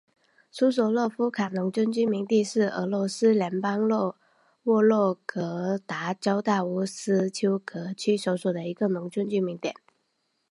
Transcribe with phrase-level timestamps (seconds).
[0.49, 3.87] 苏索洛夫卡农村居民点是俄罗斯联邦
[4.63, 9.75] 沃洛格达州大乌斯秋格区所属的一个农村居民点。